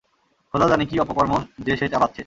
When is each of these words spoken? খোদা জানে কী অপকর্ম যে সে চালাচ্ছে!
খোদা 0.53 0.65
জানে 0.67 0.83
কী 0.85 0.95
অপকর্ম 0.99 1.33
যে 1.65 1.73
সে 1.77 1.85
চালাচ্ছে! 1.89 2.19